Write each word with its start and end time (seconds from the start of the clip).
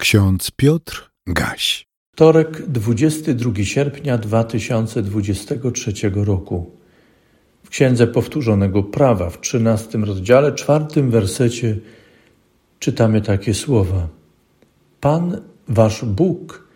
Ksiądz 0.00 0.50
Piotr 0.50 1.10
Gaś. 1.26 1.86
Wtorek, 2.14 2.66
22 2.66 3.64
sierpnia 3.64 4.18
2023 4.18 5.92
roku. 6.14 6.70
W 7.64 7.68
Księdze 7.68 8.06
Powtórzonego 8.06 8.82
Prawa, 8.82 9.30
w 9.30 9.40
13 9.40 9.98
rozdziale, 9.98 10.52
czwartym 10.52 11.10
wersecie 11.10 11.76
czytamy 12.78 13.20
takie 13.22 13.54
słowa. 13.54 14.08
Pan, 15.00 15.40
wasz 15.68 16.04
Bóg, 16.04 16.68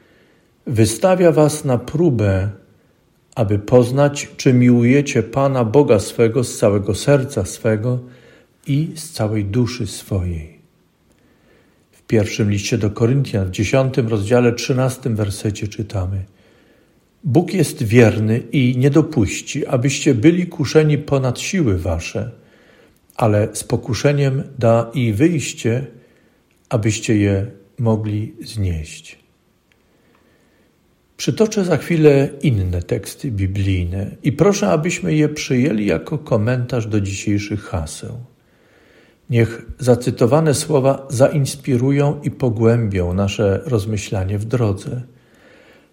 wystawia 0.66 1.32
was 1.32 1.64
na 1.64 1.78
próbę, 1.78 2.50
aby 3.34 3.58
poznać, 3.58 4.28
czy 4.36 4.52
miłujecie 4.52 5.22
Pana 5.22 5.64
Boga 5.64 5.98
swego 5.98 6.44
z 6.44 6.58
całego 6.58 6.94
serca 6.94 7.44
swego 7.44 7.98
i 8.66 8.92
z 8.94 9.10
całej 9.10 9.44
duszy 9.44 9.86
swojej 9.86 10.53
pierwszym 12.06 12.50
liście 12.50 12.78
do 12.78 12.90
Koryntian, 12.90 13.46
w 13.46 13.50
dziesiątym 13.50 14.08
rozdziale, 14.08 14.52
trzynastym 14.52 15.16
wersecie 15.16 15.68
czytamy: 15.68 16.24
Bóg 17.24 17.54
jest 17.54 17.82
wierny 17.82 18.38
i 18.52 18.76
nie 18.78 18.90
dopuści, 18.90 19.66
abyście 19.66 20.14
byli 20.14 20.46
kuszeni 20.46 20.98
ponad 20.98 21.40
siły 21.40 21.78
wasze, 21.78 22.30
ale 23.16 23.48
z 23.52 23.64
pokuszeniem 23.64 24.42
da 24.58 24.90
i 24.94 25.12
wyjście, 25.12 25.86
abyście 26.68 27.16
je 27.16 27.46
mogli 27.78 28.34
znieść. 28.42 29.18
Przytoczę 31.16 31.64
za 31.64 31.76
chwilę 31.76 32.28
inne 32.42 32.82
teksty 32.82 33.30
biblijne 33.30 34.16
i 34.22 34.32
proszę, 34.32 34.68
abyśmy 34.68 35.14
je 35.14 35.28
przyjęli 35.28 35.86
jako 35.86 36.18
komentarz 36.18 36.86
do 36.86 37.00
dzisiejszych 37.00 37.62
haseł. 37.62 38.33
Niech 39.30 39.62
zacytowane 39.78 40.54
słowa 40.54 41.06
zainspirują 41.10 42.20
i 42.22 42.30
pogłębią 42.30 43.14
nasze 43.14 43.60
rozmyślanie 43.64 44.38
w 44.38 44.44
drodze. 44.44 45.02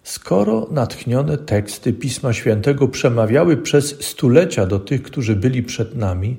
Skoro 0.02 0.68
natchnione 0.70 1.38
teksty 1.38 1.92
Pisma 1.92 2.32
Świętego 2.32 2.88
przemawiały 2.88 3.56
przez 3.56 4.04
stulecia 4.04 4.66
do 4.66 4.78
tych, 4.78 5.02
którzy 5.02 5.36
byli 5.36 5.62
przed 5.62 5.94
nami, 5.94 6.36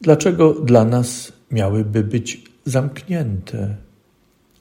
dlaczego 0.00 0.54
dla 0.54 0.84
nas 0.84 1.32
miałyby 1.50 2.04
być 2.04 2.42
zamknięte, 2.64 3.76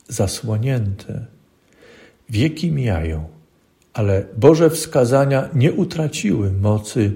zasłonięte? 0.07 1.25
Wieki 2.29 2.71
mijają, 2.71 3.29
ale 3.93 4.25
Boże 4.37 4.69
wskazania 4.69 5.49
nie 5.53 5.73
utraciły 5.73 6.51
mocy 6.51 7.11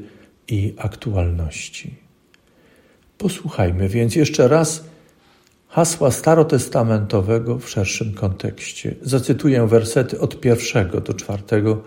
i 0.47 0.73
aktualności. 0.77 2.06
Posłuchajmy 3.17 3.89
więc 3.89 4.15
jeszcze 4.15 4.47
raz 4.47 4.83
hasła 5.67 6.11
starotestamentowego 6.11 7.59
w 7.59 7.69
szerszym 7.69 8.13
kontekście. 8.13 8.95
Zacytuję 9.01 9.67
wersety 9.67 10.19
od 10.19 10.39
pierwszego 10.39 11.01
do 11.01 11.13
czwartego 11.13 11.83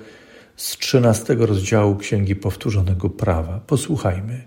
z 0.56 0.76
trzynastego 0.76 1.46
rozdziału 1.46 1.96
Księgi 1.96 2.36
Powtórzonego 2.36 3.10
Prawa. 3.10 3.60
Posłuchajmy. 3.66 4.42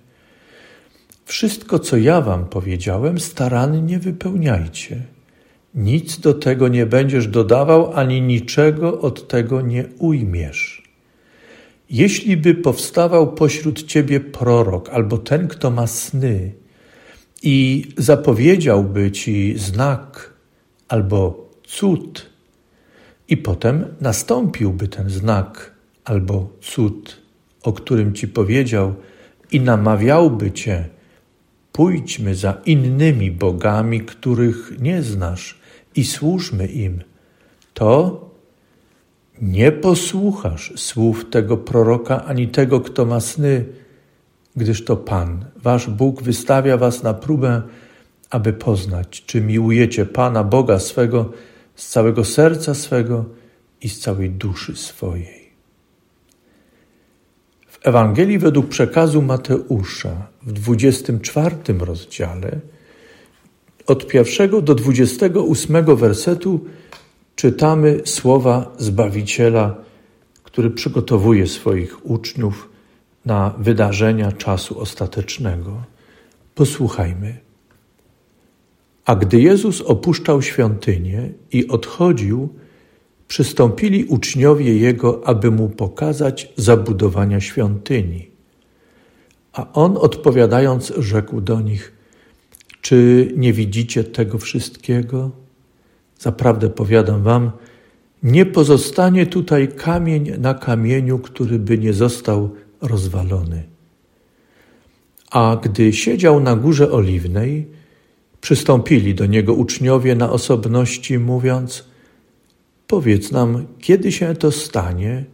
Wszystko, 1.25 1.79
co 1.79 1.97
ja 1.97 2.21
wam 2.21 2.45
powiedziałem, 2.45 3.19
starannie 3.19 3.99
wypełniajcie. 3.99 5.01
Nic 5.75 6.19
do 6.19 6.33
tego 6.33 6.67
nie 6.67 6.85
będziesz 6.85 7.27
dodawał, 7.27 7.93
ani 7.93 8.21
niczego 8.21 9.01
od 9.01 9.27
tego 9.27 9.61
nie 9.61 9.85
ujmiesz. 9.99 10.83
Jeśli 11.89 12.37
by 12.37 12.55
powstawał 12.55 13.33
pośród 13.33 13.83
ciebie 13.83 14.19
prorok 14.19 14.89
albo 14.89 15.17
ten, 15.17 15.47
kto 15.47 15.71
ma 15.71 15.87
sny, 15.87 16.53
i 17.43 17.85
zapowiedziałby 17.97 19.11
ci 19.11 19.57
znak 19.57 20.33
albo 20.87 21.49
cud, 21.67 22.29
i 23.29 23.37
potem 23.37 23.85
nastąpiłby 24.01 24.87
ten 24.87 25.09
znak 25.09 25.73
albo 26.05 26.49
cud, 26.61 27.21
o 27.63 27.73
którym 27.73 28.13
ci 28.13 28.27
powiedział, 28.27 28.95
i 29.51 29.61
namawiałby 29.61 30.51
cię, 30.51 30.89
pójdźmy 31.71 32.35
za 32.35 32.57
innymi 32.65 33.31
bogami, 33.31 34.01
których 34.01 34.71
nie 34.79 35.01
znasz, 35.01 35.59
i 35.95 36.05
służmy 36.05 36.67
im, 36.67 37.01
to 37.73 38.21
nie 39.41 39.71
posłuchasz 39.71 40.73
słów 40.75 41.29
tego 41.29 41.57
proroka 41.57 42.25
ani 42.25 42.47
tego, 42.47 42.81
kto 42.81 43.05
ma 43.05 43.19
sny, 43.19 43.65
gdyż 44.55 44.85
to 44.85 44.97
Pan, 44.97 45.45
wasz 45.55 45.89
Bóg, 45.89 46.23
wystawia 46.23 46.77
was 46.77 47.03
na 47.03 47.13
próbę, 47.13 47.61
aby 48.29 48.53
poznać, 48.53 49.23
czy 49.25 49.41
miłujecie 49.41 50.05
Pana 50.05 50.43
Boga 50.43 50.79
swego 50.79 51.31
z 51.75 51.87
całego 51.87 52.25
serca 52.25 52.73
swego 52.73 53.25
i 53.81 53.89
z 53.89 53.99
całej 53.99 54.29
duszy 54.29 54.75
swojej. 54.75 55.43
W 57.67 57.79
Ewangelii 57.87 58.39
według 58.39 58.67
przekazu 58.67 59.21
Mateusza 59.21 60.27
w 60.43 60.51
24 60.51 61.55
rozdziale 61.79 62.59
od 63.87 64.07
pierwszego 64.07 64.61
do 64.61 64.75
28 64.75 65.95
wersetu 65.95 66.65
czytamy 67.35 68.01
słowa 68.05 68.73
Zbawiciela, 68.77 69.75
który 70.43 70.69
przygotowuje 70.71 71.47
swoich 71.47 72.05
uczniów 72.05 72.69
na 73.25 73.53
wydarzenia 73.57 74.31
czasu 74.31 74.79
ostatecznego. 74.79 75.83
Posłuchajmy. 76.55 77.37
A 79.05 79.15
gdy 79.15 79.41
Jezus 79.41 79.81
opuszczał 79.81 80.41
świątynię 80.41 81.29
i 81.51 81.67
odchodził, 81.67 82.49
przystąpili 83.27 84.05
uczniowie 84.05 84.77
Jego, 84.77 85.27
aby 85.27 85.51
Mu 85.51 85.69
pokazać 85.69 86.53
zabudowania 86.55 87.41
świątyni. 87.41 88.27
A 89.53 89.73
On 89.73 89.97
odpowiadając 89.97 90.93
rzekł 90.97 91.41
do 91.41 91.61
nich, 91.61 91.93
czy 92.81 93.27
nie 93.37 93.53
widzicie 93.53 94.03
tego 94.03 94.37
wszystkiego? 94.37 95.31
Zaprawdę 96.19 96.69
powiadam 96.69 97.23
wam, 97.23 97.51
nie 98.23 98.45
pozostanie 98.45 99.25
tutaj 99.25 99.67
kamień 99.67 100.31
na 100.39 100.53
kamieniu, 100.53 101.19
który 101.19 101.59
by 101.59 101.77
nie 101.77 101.93
został 101.93 102.49
rozwalony. 102.83 103.63
A 105.31 105.57
gdy 105.63 105.93
siedział 105.93 106.39
na 106.39 106.55
górze 106.55 106.91
oliwnej, 106.91 107.67
przystąpili 108.41 109.15
do 109.15 109.25
niego 109.25 109.53
uczniowie 109.53 110.15
na 110.15 110.31
osobności, 110.31 111.19
mówiąc: 111.19 111.85
Powiedz 112.87 113.31
nam, 113.31 113.65
kiedy 113.79 114.11
się 114.11 114.35
to 114.35 114.51
stanie 114.51 115.25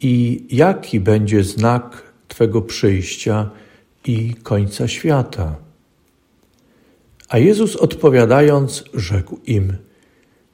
i 0.00 0.44
jaki 0.50 1.00
będzie 1.00 1.44
znak 1.44 2.12
Twego 2.28 2.62
przyjścia 2.62 3.50
i 4.06 4.34
końca 4.42 4.88
świata. 4.88 5.56
A 7.28 7.38
Jezus 7.38 7.76
odpowiadając, 7.76 8.84
rzekł 8.94 9.38
im: 9.46 9.72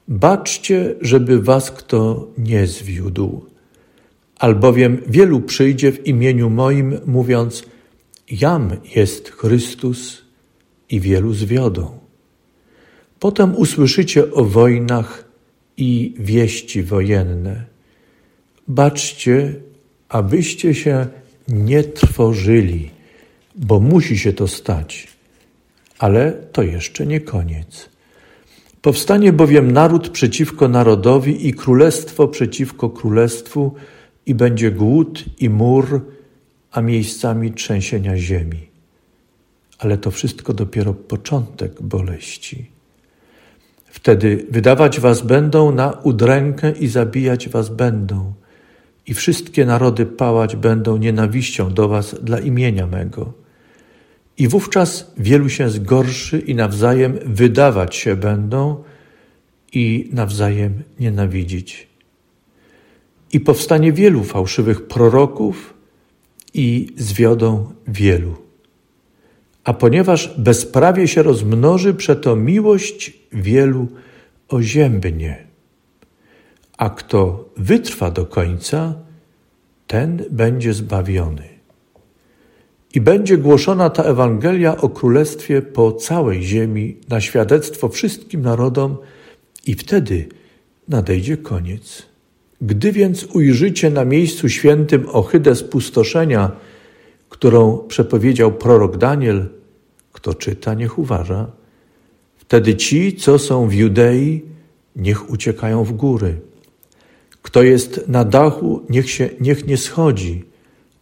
Baczcie, 0.09 0.95
żeby 1.01 1.43
was 1.43 1.71
kto 1.71 2.29
nie 2.39 2.67
zwiódł 2.67 3.50
albowiem 4.41 5.03
wielu 5.07 5.41
przyjdzie 5.41 5.93
w 5.93 6.07
imieniu 6.07 6.51
moim, 6.51 6.99
mówiąc: 7.07 7.63
Jam 8.31 8.71
jest 8.95 9.29
Chrystus, 9.29 10.31
i 10.91 11.01
wielu 11.01 11.35
zwiodą. 11.35 11.99
Potem 13.19 13.57
usłyszycie 13.57 14.33
o 14.33 14.45
wojnach 14.45 15.25
i 15.77 16.15
wieści 16.19 16.83
wojenne. 16.83 17.65
Baczcie, 18.69 19.55
abyście 20.09 20.75
się 20.75 21.07
nie 21.49 21.85
trwożyli, 21.85 22.91
bo 23.57 23.81
musi 23.81 24.19
się 24.19 24.33
to 24.33 24.49
stać. 24.49 25.09
Ale 25.99 26.33
to 26.33 26.63
jeszcze 26.63 27.07
nie 27.07 27.21
koniec. 27.21 27.89
Powstanie 28.83 29.33
bowiem 29.33 29.71
naród 29.71 30.09
przeciwko 30.09 30.69
narodowi 30.69 31.49
i 31.49 31.55
królestwo 31.55 32.29
przeciwko 32.29 32.91
królestwu, 32.91 33.75
i 34.27 34.35
będzie 34.35 34.71
głód 34.71 35.25
i 35.39 35.51
mur, 35.51 36.01
a 36.71 36.81
miejscami 36.81 37.53
trzęsienia 37.53 38.17
ziemi. 38.17 38.71
Ale 39.79 39.99
to 39.99 40.11
wszystko 40.11 40.55
dopiero 40.55 40.95
początek 40.95 41.83
boleści. 41.83 42.71
Wtedy 43.87 44.47
wydawać 44.51 45.01
was 45.01 45.23
będą 45.23 45.73
na 45.73 45.91
udrękę 45.91 46.73
i 46.73 46.89
zabijać 46.89 47.49
was 47.49 47.69
będą, 47.69 48.33
i 49.07 49.15
wszystkie 49.15 49.67
narody 49.67 50.07
pałać 50.07 50.57
będą 50.57 50.97
nienawiścią 50.97 51.75
do 51.75 51.89
was 51.89 52.17
dla 52.23 52.41
imienia 52.41 52.87
mego. 52.87 53.33
I 54.39 54.49
wówczas 54.49 55.13
wielu 55.19 55.49
się 55.49 55.71
zgorszy 55.71 56.39
i 56.39 56.55
nawzajem 56.55 57.19
wydawać 57.25 57.97
się 57.97 58.17
będą 58.17 58.85
i 59.73 60.11
nawzajem 60.13 60.83
nienawidzić 61.01 61.90
i 63.33 63.41
powstanie 63.41 63.93
wielu 63.93 64.25
fałszywych 64.25 64.89
proroków 64.89 65.75
i 66.55 66.93
zwiodą 66.97 67.73
wielu. 67.89 68.35
A 69.65 69.73
ponieważ 69.73 70.35
bezprawie 70.39 71.09
się 71.09 71.23
rozmnoży, 71.23 71.95
przeto 71.95 72.37
miłość 72.37 73.13
wielu 73.33 73.89
oziębnie, 74.49 75.47
a 76.79 76.91
kto 76.91 77.49
wytrwa 77.57 78.11
do 78.11 78.27
końca, 78.27 78.95
ten 79.87 80.25
będzie 80.31 80.73
zbawiony. 80.73 81.49
I 82.95 83.01
będzie 83.01 83.39
głoszona 83.39 83.91
ta 83.91 84.03
Ewangelia 84.03 84.77
o 84.77 84.89
Królestwie 84.89 85.63
po 85.63 85.93
całej 85.93 86.43
ziemi 86.43 86.97
na 87.09 87.21
świadectwo 87.21 87.89
wszystkim 87.89 88.43
narodom, 88.43 88.97
i 89.67 89.75
wtedy 89.75 90.29
nadejdzie 90.89 91.37
koniec. 91.37 92.10
Gdy 92.61 92.93
więc 92.93 93.25
ujrzycie 93.25 93.91
na 93.91 94.05
miejscu 94.05 94.49
świętym 94.49 95.07
ohydę 95.09 95.57
spustoszenia, 95.57 96.53
którą 97.29 97.79
przepowiedział 97.79 98.53
prorok 98.53 98.97
Daniel, 98.97 99.49
kto 100.13 100.35
czyta, 100.35 100.75
niech 100.75 100.99
uważa. 100.99 101.51
Wtedy 102.37 102.77
ci, 102.77 103.17
co 103.17 103.39
są 103.39 103.69
w 103.69 103.73
Judei, 103.75 104.43
niech 104.97 105.31
uciekają 105.31 105.85
w 105.85 105.93
góry. 105.93 106.41
Kto 107.43 107.63
jest 107.63 108.09
na 108.09 108.25
dachu, 108.25 108.83
niech, 108.91 109.11
się, 109.11 109.31
niech 109.41 109.67
nie 109.67 109.77
schodzi, 109.77 110.45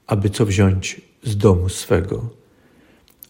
aby 0.07 0.31
co 0.31 0.47
wziąć 0.47 1.01
z 1.23 1.37
domu 1.37 1.69
swego. 1.69 2.29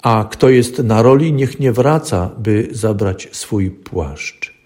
A 0.02 0.28
kto 0.30 0.48
jest 0.48 0.78
na 0.78 1.02
roli, 1.02 1.32
niech 1.32 1.60
nie 1.60 1.72
wraca, 1.72 2.30
by 2.38 2.68
zabrać 2.70 3.28
swój 3.32 3.70
płaszcz. 3.70 4.57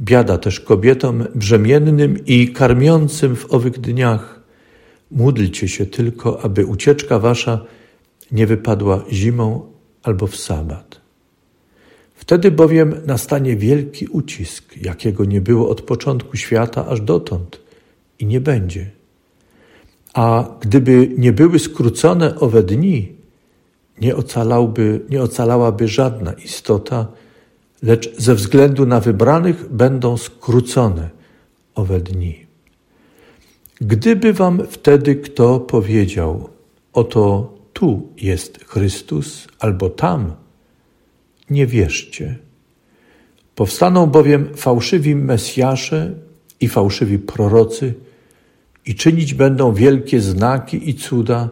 Biada 0.00 0.38
też 0.38 0.60
kobietom 0.60 1.24
brzemiennym 1.34 2.26
i 2.26 2.52
karmiącym 2.52 3.36
w 3.36 3.54
owych 3.54 3.80
dniach. 3.80 4.40
Módlcie 5.10 5.68
się 5.68 5.86
tylko, 5.86 6.42
aby 6.42 6.66
ucieczka 6.66 7.18
wasza 7.18 7.64
nie 8.32 8.46
wypadła 8.46 9.04
zimą 9.12 9.72
albo 10.02 10.26
w 10.26 10.36
sabat. 10.36 11.00
Wtedy 12.14 12.50
bowiem 12.50 12.94
nastanie 13.06 13.56
wielki 13.56 14.06
ucisk, 14.06 14.76
jakiego 14.76 15.24
nie 15.24 15.40
było 15.40 15.68
od 15.68 15.82
początku 15.82 16.36
świata 16.36 16.86
aż 16.86 17.00
dotąd 17.00 17.60
i 18.18 18.26
nie 18.26 18.40
będzie. 18.40 18.90
A 20.14 20.48
gdyby 20.60 21.08
nie 21.18 21.32
były 21.32 21.58
skrócone 21.58 22.40
owe 22.40 22.62
dni, 22.62 23.12
nie, 24.00 24.16
ocalałby, 24.16 25.00
nie 25.10 25.22
ocalałaby 25.22 25.88
żadna 25.88 26.32
istota, 26.32 27.06
lecz 27.82 28.16
ze 28.16 28.34
względu 28.34 28.86
na 28.86 29.00
wybranych 29.00 29.72
będą 29.72 30.16
skrócone 30.16 31.10
owe 31.74 32.00
dni. 32.00 32.46
Gdyby 33.80 34.32
wam 34.32 34.66
wtedy 34.70 35.16
kto 35.16 35.60
powiedział, 35.60 36.48
oto 36.92 37.54
tu 37.72 38.08
jest 38.16 38.64
Chrystus, 38.64 39.48
albo 39.58 39.90
tam, 39.90 40.32
nie 41.50 41.66
wierzcie. 41.66 42.38
Powstaną 43.54 44.06
bowiem 44.06 44.48
fałszywi 44.56 45.16
Mesjasze 45.16 46.14
i 46.60 46.68
fałszywi 46.68 47.18
prorocy 47.18 47.94
i 48.86 48.94
czynić 48.94 49.34
będą 49.34 49.74
wielkie 49.74 50.20
znaki 50.20 50.90
i 50.90 50.94
cuda, 50.94 51.48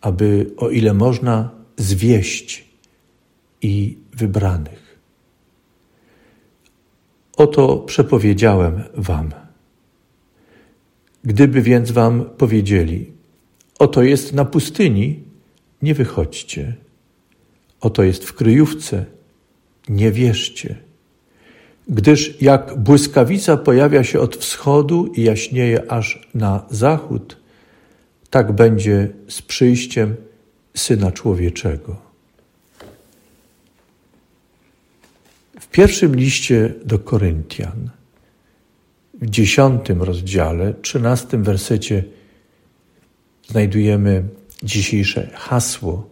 aby 0.00 0.50
o 0.56 0.70
ile 0.70 0.94
można 0.94 1.50
zwieść 1.76 2.64
i 3.62 3.98
wybranych. 4.14 4.87
Oto 7.38 7.76
przepowiedziałem 7.76 8.82
wam. 8.94 9.30
Gdyby 11.24 11.62
więc 11.62 11.90
wam 11.90 12.24
powiedzieli, 12.24 13.12
oto 13.78 14.02
jest 14.02 14.32
na 14.32 14.44
pustyni, 14.44 15.22
nie 15.82 15.94
wychodźcie. 15.94 16.74
Oto 17.80 18.02
jest 18.02 18.24
w 18.24 18.32
kryjówce, 18.32 19.04
nie 19.88 20.12
wierzcie. 20.12 20.76
Gdyż 21.88 22.42
jak 22.42 22.78
błyskawica 22.78 23.56
pojawia 23.56 24.04
się 24.04 24.20
od 24.20 24.36
wschodu 24.36 25.06
i 25.06 25.22
jaśnieje 25.22 25.92
aż 25.92 26.28
na 26.34 26.66
zachód, 26.70 27.36
tak 28.30 28.52
będzie 28.52 29.08
z 29.28 29.42
przyjściem 29.42 30.16
Syna 30.76 31.12
Człowieczego. 31.12 32.07
W 35.60 35.68
pierwszym 35.68 36.16
liście 36.16 36.74
do 36.84 36.98
Koryntian, 36.98 37.90
w 39.14 39.30
dziesiątym 39.30 40.02
rozdziale, 40.02 40.74
trzynastym 40.82 41.42
wersecie, 41.42 42.04
znajdujemy 43.48 44.24
dzisiejsze 44.62 45.30
hasło 45.34 46.10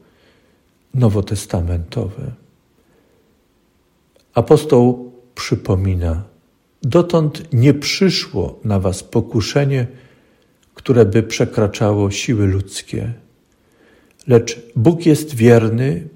nowotestamentowe. 0.94 2.32
Apostoł 4.34 5.12
przypomina: 5.34 6.24
Dotąd 6.82 7.52
nie 7.52 7.74
przyszło 7.74 8.60
na 8.64 8.80
was 8.80 9.02
pokuszenie, 9.02 9.86
które 10.74 11.04
by 11.04 11.22
przekraczało 11.22 12.10
siły 12.10 12.46
ludzkie, 12.46 13.12
lecz 14.26 14.60
Bóg 14.76 15.06
jest 15.06 15.34
wierny 15.34 16.08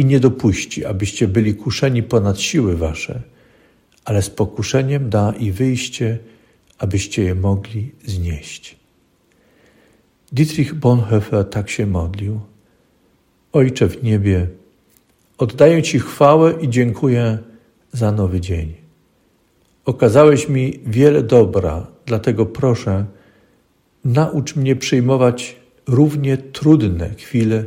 i 0.00 0.04
nie 0.04 0.20
dopuści, 0.20 0.84
abyście 0.84 1.28
byli 1.28 1.54
kuszeni 1.54 2.02
ponad 2.02 2.40
siły 2.40 2.76
wasze, 2.76 3.22
ale 4.04 4.22
z 4.22 4.30
pokuszeniem 4.30 5.10
da 5.10 5.32
i 5.38 5.50
wyjście, 5.50 6.18
abyście 6.78 7.22
je 7.22 7.34
mogli 7.34 7.92
znieść. 8.04 8.76
Dietrich 10.32 10.74
Bonhoeffer 10.74 11.50
tak 11.50 11.70
się 11.70 11.86
modlił. 11.86 12.40
Ojcze 13.52 13.88
w 13.88 14.02
niebie, 14.02 14.46
oddaję 15.38 15.82
Ci 15.82 15.98
chwałę 15.98 16.54
i 16.60 16.68
dziękuję 16.68 17.38
za 17.92 18.12
nowy 18.12 18.40
dzień. 18.40 18.74
Okazałeś 19.84 20.48
mi 20.48 20.80
wiele 20.86 21.22
dobra, 21.22 21.86
dlatego 22.06 22.46
proszę, 22.46 23.04
naucz 24.04 24.56
mnie 24.56 24.76
przyjmować 24.76 25.56
równie 25.86 26.36
trudne 26.36 27.14
chwile 27.14 27.64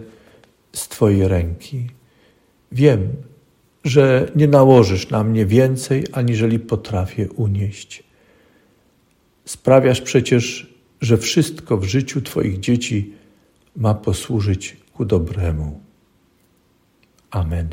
z 0.73 0.87
Twojej 0.87 1.27
ręki. 1.27 1.87
Wiem, 2.73 3.07
że 3.83 4.31
nie 4.35 4.47
nałożysz 4.47 5.09
na 5.09 5.23
mnie 5.23 5.45
więcej, 5.45 6.03
aniżeli 6.11 6.59
potrafię 6.59 7.31
unieść. 7.31 8.03
Sprawiasz 9.45 10.01
przecież, 10.01 10.73
że 11.01 11.17
wszystko 11.17 11.77
w 11.77 11.83
życiu 11.83 12.21
Twoich 12.21 12.59
dzieci 12.59 13.13
ma 13.75 13.93
posłużyć 13.93 14.77
ku 14.93 15.05
dobremu. 15.05 15.81
Amen. 17.31 17.69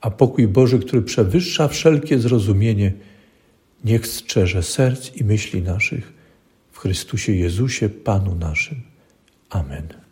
A 0.00 0.10
pokój 0.10 0.48
Boży, 0.48 0.78
który 0.78 1.02
przewyższa 1.02 1.68
wszelkie 1.68 2.18
zrozumienie, 2.18 2.92
niech 3.84 4.06
strzeże 4.06 4.62
serc 4.62 5.16
i 5.16 5.24
myśli 5.24 5.62
naszych 5.62 6.12
w 6.72 6.78
Chrystusie 6.78 7.32
Jezusie, 7.32 7.88
Panu 7.88 8.34
naszym. 8.34 8.82
Amen. 9.50 9.88